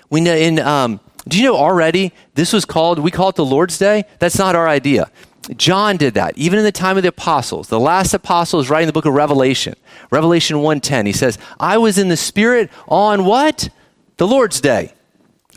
[0.09, 3.45] We know in, um, do you know already this was called, we call it the
[3.45, 4.05] Lord's Day?
[4.19, 5.11] That's not our idea.
[5.57, 7.67] John did that, even in the time of the apostles.
[7.67, 9.75] The last apostle is writing the book of Revelation.
[10.09, 13.69] Revelation 1:10, he says, "I was in the Spirit on what?
[14.17, 14.93] The Lord's Day."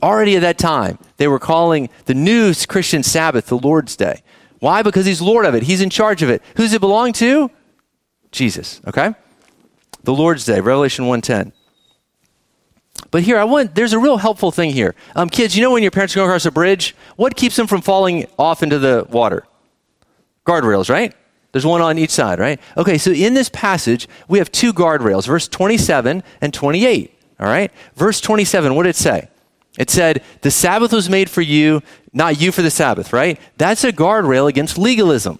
[0.02, 4.22] Already at that time, they were calling the new Christian Sabbath the Lord's Day.
[4.58, 4.82] Why?
[4.82, 5.62] Because he's Lord of it.
[5.62, 6.42] He's in charge of it.
[6.56, 7.50] Who's it belong to?
[8.30, 9.14] Jesus, okay?
[10.04, 11.52] The Lord's Day, Revelation 1:10.
[13.10, 14.94] But here, I want, there's a real helpful thing here.
[15.16, 17.80] Um, kids, you know when your parents go across a bridge, what keeps them from
[17.80, 19.44] falling off into the water?
[20.46, 21.14] Guardrails, right?
[21.52, 22.60] There's one on each side, right?
[22.76, 27.14] Okay, so in this passage, we have two guardrails, verse 27 and 28.
[27.40, 27.70] All right?
[27.94, 29.28] Verse 27, what did it say?
[29.78, 33.40] It said, The Sabbath was made for you, not you for the Sabbath, right?
[33.56, 35.38] That's a guardrail against legalism.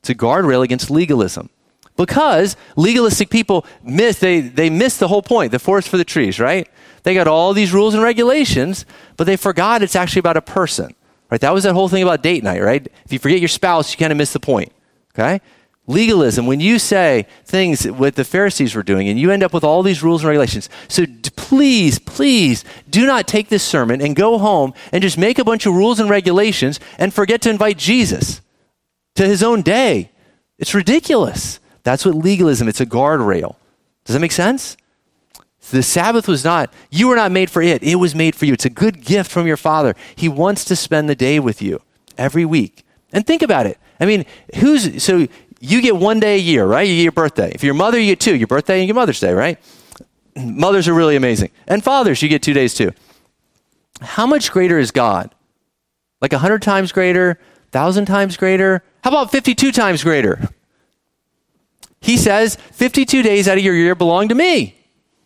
[0.00, 1.50] It's a guardrail against legalism.
[1.96, 6.38] Because legalistic people miss, they, they miss the whole point, the forest for the trees,
[6.38, 6.68] right?
[7.02, 8.84] They got all these rules and regulations,
[9.16, 10.94] but they forgot it's actually about a person,
[11.30, 11.40] right?
[11.40, 12.86] That was that whole thing about date night, right?
[13.04, 14.72] If you forget your spouse, you kind of miss the point,
[15.14, 15.40] okay?
[15.86, 19.62] Legalism, when you say things what the Pharisees were doing and you end up with
[19.62, 20.68] all these rules and regulations.
[20.88, 25.38] So d- please, please do not take this sermon and go home and just make
[25.38, 28.40] a bunch of rules and regulations and forget to invite Jesus
[29.14, 30.10] to his own day.
[30.58, 31.60] It's ridiculous.
[31.86, 33.54] That's what legalism, it's a guardrail.
[34.04, 34.76] Does that make sense?
[35.70, 37.80] The Sabbath was not, you were not made for it.
[37.80, 38.54] It was made for you.
[38.54, 39.94] It's a good gift from your Father.
[40.16, 41.80] He wants to spend the day with you
[42.18, 42.84] every week.
[43.12, 43.78] And think about it.
[44.00, 44.24] I mean,
[44.56, 45.28] who's, so
[45.60, 46.88] you get one day a year, right?
[46.88, 47.52] You get your birthday.
[47.54, 48.34] If you're a mother, you get two.
[48.34, 49.56] Your birthday and your Mother's Day, right?
[50.36, 51.52] Mothers are really amazing.
[51.68, 52.90] And fathers, you get two days too.
[54.00, 55.32] How much greater is God?
[56.20, 57.38] Like a hundred times greater?
[57.70, 58.82] Thousand times greater?
[59.04, 60.48] How about 52 times greater?
[62.00, 64.76] He says, 52 days out of your year belong to me.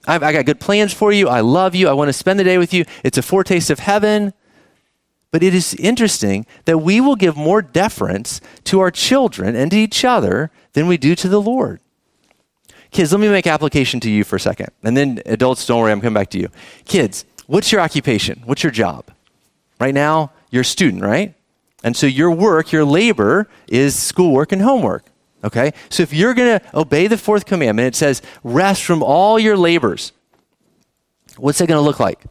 [0.07, 1.29] I've, I got good plans for you.
[1.29, 1.89] I love you.
[1.89, 2.85] I want to spend the day with you.
[3.05, 4.33] It's a foretaste of heaven.
[5.31, 9.77] But it is interesting that we will give more deference to our children and to
[9.77, 11.81] each other than we do to the Lord.
[12.91, 14.69] Kids, let me make application to you for a second.
[14.83, 16.49] And then adults, don't worry, I'm coming back to you.
[16.87, 18.43] Kids, what's your occupation?
[18.45, 19.05] What's your job?
[19.79, 21.35] Right now, you're a student, right?
[21.85, 25.05] And so your work, your labor is schoolwork and homework.
[25.43, 25.73] Okay?
[25.89, 29.57] So if you're going to obey the fourth commandment, it says, rest from all your
[29.57, 30.13] labors.
[31.37, 32.25] What's that going to look like?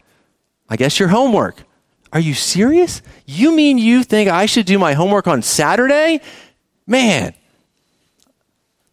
[0.68, 1.64] I guess your homework.
[2.12, 3.02] Are you serious?
[3.26, 6.20] You mean you think I should do my homework on Saturday?
[6.86, 7.34] Man,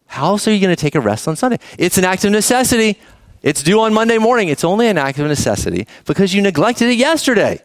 [0.06, 1.58] how else are you going to take a rest on Sunday?
[1.78, 2.98] It's an act of necessity.
[3.42, 4.48] It's due on Monday morning.
[4.48, 7.60] It's only an act of necessity because you neglected it yesterday.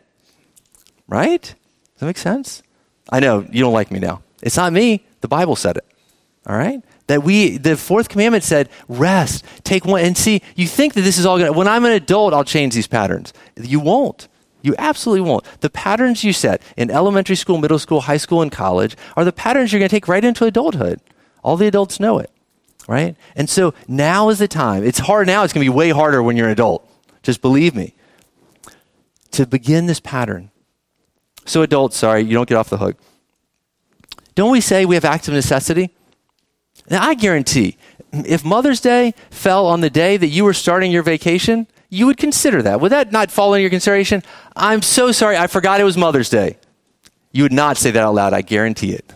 [1.07, 1.41] Right?
[1.41, 2.63] Does that make sense?
[3.09, 4.21] I know you don't like me now.
[4.41, 5.05] It's not me.
[5.21, 5.85] The Bible said it.
[6.45, 6.81] All right?
[7.07, 10.01] That we, the fourth commandment said, rest, take one.
[10.01, 12.43] And see, you think that this is all going to, when I'm an adult, I'll
[12.43, 13.33] change these patterns.
[13.55, 14.27] You won't.
[14.61, 15.43] You absolutely won't.
[15.59, 19.33] The patterns you set in elementary school, middle school, high school, and college are the
[19.33, 21.01] patterns you're going to take right into adulthood.
[21.43, 22.31] All the adults know it,
[22.87, 23.17] right?
[23.35, 24.85] And so now is the time.
[24.85, 25.43] It's hard now.
[25.43, 26.89] It's going to be way harder when you're an adult.
[27.21, 27.93] Just believe me.
[29.31, 30.51] To begin this pattern.
[31.45, 32.95] So, adults, sorry, you don't get off the hook.
[34.35, 35.89] Don't we say we have acts of necessity?
[36.89, 37.77] Now, I guarantee
[38.11, 42.17] if Mother's Day fell on the day that you were starting your vacation, you would
[42.17, 42.81] consider that.
[42.81, 44.23] Would that not fall into your consideration?
[44.55, 46.57] I'm so sorry, I forgot it was Mother's Day.
[47.31, 49.13] You would not say that out loud, I guarantee it.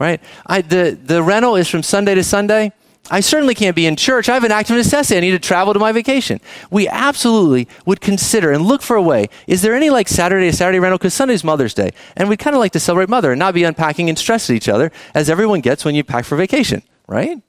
[0.00, 0.20] Right?
[0.46, 2.72] I, the, the rental is from Sunday to Sunday.
[3.10, 4.28] I certainly can't be in church.
[4.28, 5.16] I have an act of necessity.
[5.16, 6.40] I need to travel to my vacation.
[6.70, 9.28] We absolutely would consider and look for a way.
[9.46, 10.98] Is there any like Saturday Saturday rental?
[10.98, 11.90] Because Sunday's Mother's Day.
[12.16, 14.56] And we'd kind of like to celebrate Mother and not be unpacking and stress at
[14.56, 17.40] each other as everyone gets when you pack for vacation, right?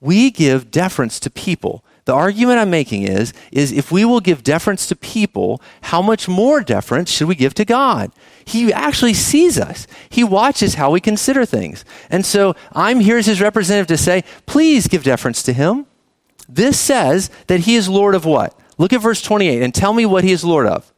[0.00, 4.42] We give deference to people the argument I'm making is, is if we will give
[4.42, 8.10] deference to people, how much more deference should we give to God?
[8.44, 9.86] He actually sees us.
[10.08, 11.84] He watches how we consider things.
[12.10, 15.86] And so I'm here as his representative to say, please give deference to him.
[16.48, 18.58] This says that he is Lord of what?
[18.78, 20.92] Look at verse 28 and tell me what he is Lord of.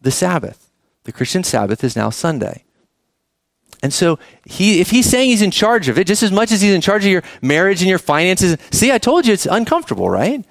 [0.00, 0.70] The Sabbath.
[1.02, 2.63] The Christian Sabbath is now Sunday.
[3.84, 6.62] And so he, if he's saying he's in charge of it, just as much as
[6.62, 10.08] he's in charge of your marriage and your finances, see, I told you it's uncomfortable,
[10.08, 10.42] right?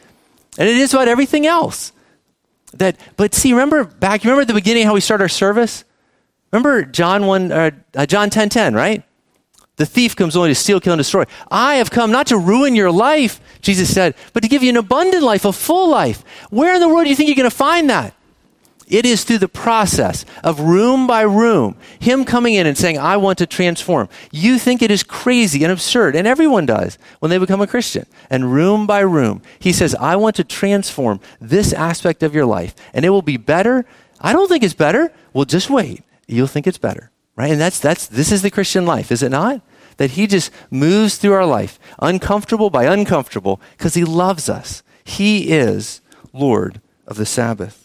[0.60, 1.94] And it is about everything else.
[2.76, 5.84] That, but see, remember back, remember at the beginning how we start our service?
[6.52, 9.02] Remember John 1, uh, uh, John 10, 10, right?
[9.78, 11.24] The thief comes only to steal, kill, and destroy.
[11.50, 14.78] I have come not to ruin your life, Jesus said, but to give you an
[14.78, 16.24] abundant life, a full life.
[16.52, 18.14] Where in the world do you think you're going to find that?
[18.88, 23.18] It is through the process of room by room, Him coming in and saying, I
[23.18, 24.10] want to transform.
[24.32, 28.06] You think it is crazy and absurd, and everyone does when they become a Christian.
[28.30, 32.76] And room by room, He says, I want to transform this aspect of your life,
[32.94, 33.86] and it will be better.
[34.20, 35.12] I don't think it's better.
[35.34, 36.04] Well, just wait.
[36.28, 37.52] You'll think it's better, right?
[37.52, 39.62] And that's, that's, this is the Christian life, is it not?
[39.98, 44.84] that He just moves through our life, uncomfortable by uncomfortable, because He loves us.
[45.04, 47.83] He is Lord of the Sabbath.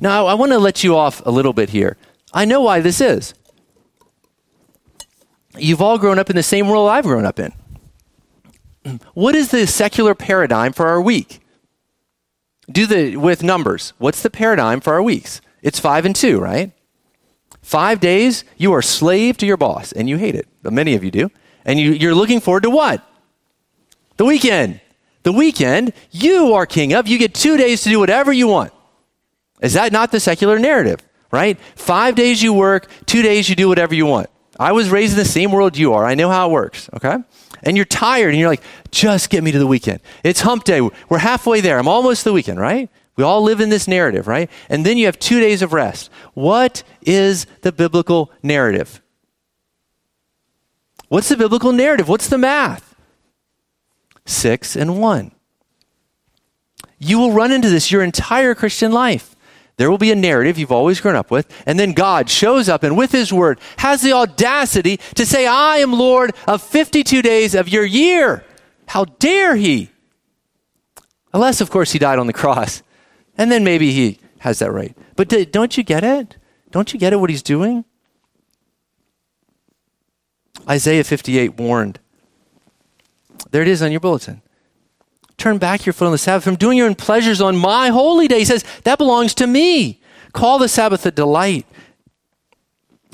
[0.00, 1.96] Now, I, want to let you off a little bit here.
[2.32, 3.34] I know why this is.
[5.56, 7.52] You've all grown up in the same world I've grown up in.
[9.12, 11.40] What is the secular paradigm for our week?
[12.70, 13.92] Do the with numbers.
[13.98, 15.40] What's the paradigm for our weeks?
[15.62, 16.72] It's five and two, right?
[17.60, 20.48] Five days, you are slave to your boss, and you hate it.
[20.62, 21.30] But many of you do.
[21.64, 23.06] And you, you're looking forward to what?
[24.16, 24.80] The weekend.
[25.22, 27.06] The weekend, you are king of.
[27.08, 28.72] You get two days to do whatever you want.
[29.60, 31.58] Is that not the secular narrative, right?
[31.74, 34.30] Five days you work, two days you do whatever you want.
[34.58, 36.04] I was raised in the same world you are.
[36.04, 37.16] I know how it works, okay?
[37.62, 40.00] And you're tired and you're like, just get me to the weekend.
[40.24, 40.80] It's hump day.
[40.80, 41.78] We're halfway there.
[41.78, 42.90] I'm almost the weekend, right?
[43.16, 44.50] We all live in this narrative, right?
[44.68, 46.10] And then you have two days of rest.
[46.34, 49.02] What is the biblical narrative?
[51.08, 52.08] What's the biblical narrative?
[52.08, 52.94] What's the math?
[54.24, 55.32] Six and one.
[56.98, 59.34] You will run into this your entire Christian life.
[59.78, 62.82] There will be a narrative you've always grown up with, and then God shows up
[62.82, 67.54] and with his word has the audacity to say, I am Lord of 52 days
[67.54, 68.44] of your year.
[68.88, 69.90] How dare he?
[71.32, 72.82] Unless, of course, he died on the cross.
[73.36, 74.96] And then maybe he has that right.
[75.14, 76.36] But don't you get it?
[76.72, 77.84] Don't you get it what he's doing?
[80.68, 82.00] Isaiah 58 warned.
[83.52, 84.42] There it is on your bulletin.
[85.38, 88.26] Turn back your foot on the Sabbath from doing your own pleasures on my holy
[88.26, 88.40] day.
[88.40, 90.00] He says, that belongs to me.
[90.32, 91.64] Call the Sabbath a delight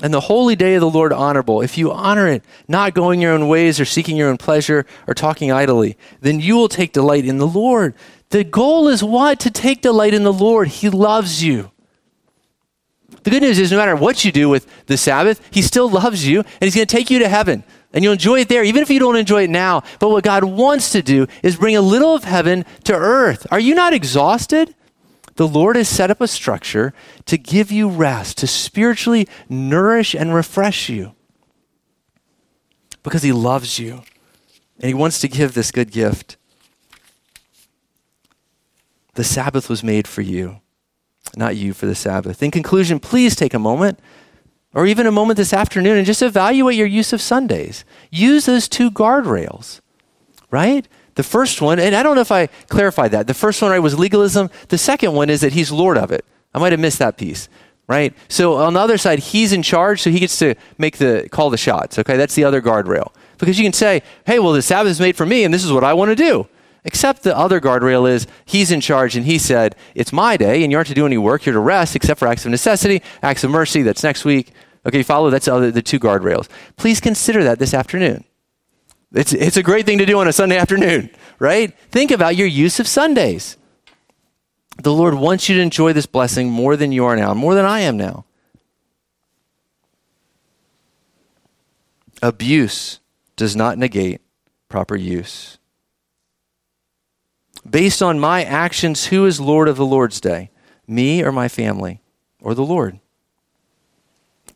[0.01, 1.61] and the holy day of the Lord honorable.
[1.61, 5.13] If you honor it, not going your own ways or seeking your own pleasure or
[5.13, 7.93] talking idly, then you will take delight in the Lord.
[8.29, 9.39] The goal is what?
[9.41, 10.67] To take delight in the Lord.
[10.67, 11.71] He loves you.
[13.23, 16.27] The good news is no matter what you do with the Sabbath, He still loves
[16.27, 17.63] you and He's going to take you to heaven
[17.95, 19.81] and you'll enjoy it there, even if you don't enjoy it now.
[19.99, 23.47] But what God wants to do is bring a little of heaven to earth.
[23.51, 24.75] Are you not exhausted?
[25.35, 26.93] The Lord has set up a structure
[27.25, 31.15] to give you rest, to spiritually nourish and refresh you
[33.01, 34.03] because He loves you
[34.79, 36.35] and He wants to give this good gift.
[39.13, 40.59] The Sabbath was made for you,
[41.37, 42.43] not you for the Sabbath.
[42.43, 43.99] In conclusion, please take a moment
[44.75, 47.85] or even a moment this afternoon and just evaluate your use of Sundays.
[48.11, 49.79] Use those two guardrails,
[50.51, 50.85] right?
[51.15, 53.25] The first one, and I don't know if I clarified that.
[53.25, 54.49] The first one, right, was legalism.
[54.67, 56.25] The second one is that he's Lord of it.
[56.53, 57.47] I might have missed that piece,
[57.87, 58.13] right?
[58.27, 61.49] So on the other side, he's in charge, so he gets to make the call
[61.49, 61.97] the shots.
[61.97, 63.13] Okay, that's the other guardrail.
[63.37, 65.71] Because you can say, hey, well, the Sabbath is made for me, and this is
[65.71, 66.49] what I want to do.
[66.85, 70.71] Except the other guardrail is he's in charge and he said, It's my day and
[70.71, 71.43] you aren't to do any work.
[71.43, 73.81] You're to rest except for acts of necessity, acts of mercy.
[73.81, 74.53] That's next week.
[74.85, 76.47] Okay, follow that's the, the two guardrails.
[76.77, 78.23] Please consider that this afternoon.
[79.13, 81.77] It's, it's a great thing to do on a Sunday afternoon, right?
[81.89, 83.57] Think about your use of Sundays.
[84.77, 87.65] The Lord wants you to enjoy this blessing more than you are now, more than
[87.65, 88.25] I am now.
[92.21, 92.99] Abuse
[93.35, 94.21] does not negate
[94.67, 95.57] proper use.
[97.67, 100.51] Based on my actions, who is Lord of the Lord's day?
[100.87, 102.01] Me or my family?
[102.41, 102.99] Or the Lord?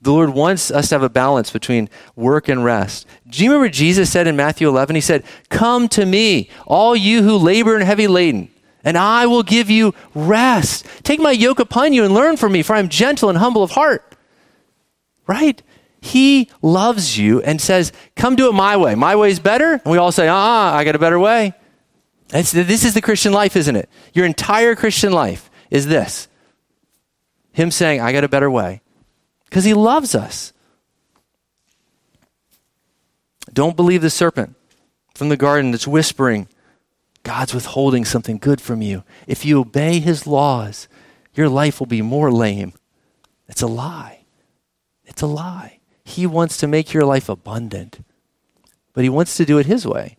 [0.01, 3.05] The Lord wants us to have a balance between work and rest.
[3.27, 4.95] Do you remember Jesus said in Matthew 11?
[4.95, 8.49] He said, Come to me, all you who labor and heavy laden,
[8.83, 10.85] and I will give you rest.
[11.03, 13.61] Take my yoke upon you and learn from me, for I am gentle and humble
[13.61, 14.15] of heart.
[15.27, 15.61] Right?
[15.99, 18.95] He loves you and says, Come do it my way.
[18.95, 19.73] My way is better.
[19.73, 21.53] And we all say, Ah, I got a better way.
[22.31, 23.89] It's, this is the Christian life, isn't it?
[24.13, 26.29] Your entire Christian life is this
[27.51, 28.81] Him saying, I got a better way
[29.49, 30.53] because he loves us.
[33.51, 34.55] Don't believe the serpent
[35.15, 36.47] from the garden that's whispering,
[37.23, 39.03] God's withholding something good from you.
[39.25, 40.87] If you obey his laws,
[41.33, 42.73] your life will be more lame.
[43.47, 44.25] It's a lie.
[45.03, 45.79] It's a lie.
[46.05, 48.05] He wants to make your life abundant,
[48.93, 50.17] but he wants to do it his way.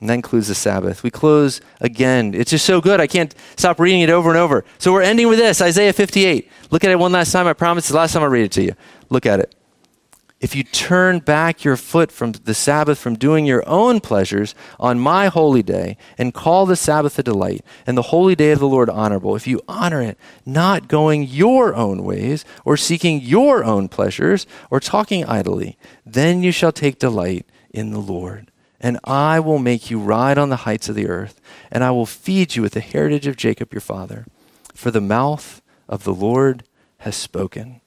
[0.00, 1.02] And that includes the Sabbath.
[1.02, 2.32] We close again.
[2.34, 3.00] It's just so good.
[3.00, 4.64] I can't stop reading it over and over.
[4.78, 6.50] So we're ending with this Isaiah 58.
[6.70, 7.46] Look at it one last time.
[7.46, 8.72] I promise the last time I read it to you.
[9.10, 9.54] Look at it.
[10.40, 14.98] If you turn back your foot from the Sabbath, from doing your own pleasures on
[14.98, 18.66] my holy day, and call the Sabbath a delight, and the holy day of the
[18.66, 23.88] Lord honorable, if you honor it, not going your own ways, or seeking your own
[23.88, 25.76] pleasures, or talking idly,
[26.06, 28.50] then you shall take delight in the Lord
[28.80, 32.06] and I will make you ride on the heights of the earth, and I will
[32.06, 34.26] feed you with the heritage of Jacob your father.
[34.74, 36.64] For the mouth of the Lord
[36.98, 37.80] has spoken.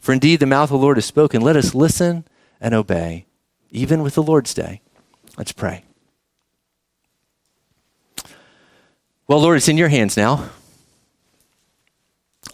[0.00, 1.40] For indeed, the mouth of the Lord has spoken.
[1.40, 2.24] Let us listen
[2.60, 3.26] and obey,
[3.70, 4.80] even with the Lord's day.
[5.36, 5.84] Let's pray.
[9.28, 10.48] Well, Lord, it's in your hands now.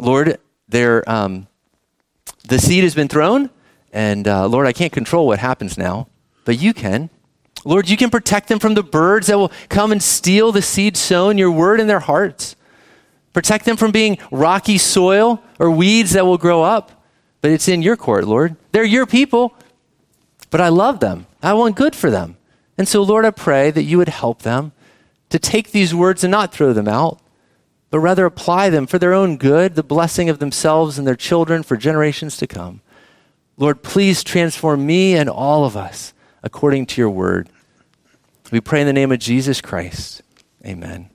[0.00, 0.38] Lord,
[0.68, 1.46] there, um,
[2.48, 3.48] the seed has been thrown,
[3.92, 6.08] and uh, Lord, I can't control what happens now,
[6.44, 7.10] but you can.
[7.64, 10.96] Lord, you can protect them from the birds that will come and steal the seed
[10.96, 12.56] sown, your word in their hearts.
[13.32, 17.04] Protect them from being rocky soil or weeds that will grow up.
[17.40, 18.56] But it's in your court, Lord.
[18.72, 19.54] They're your people,
[20.50, 21.26] but I love them.
[21.42, 22.36] I want good for them.
[22.78, 24.72] And so, Lord, I pray that you would help them
[25.30, 27.20] to take these words and not throw them out,
[27.90, 31.62] but rather apply them for their own good, the blessing of themselves and their children
[31.62, 32.80] for generations to come.
[33.56, 36.13] Lord, please transform me and all of us
[36.44, 37.48] according to your word.
[38.52, 40.22] We pray in the name of Jesus Christ.
[40.64, 41.10] Amen.